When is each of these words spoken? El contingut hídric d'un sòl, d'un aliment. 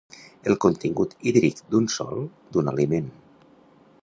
El 0.51 0.55
contingut 0.65 1.13
hídric 1.33 1.61
d'un 1.75 1.87
sòl, 1.99 2.25
d'un 2.57 2.73
aliment. 2.73 3.17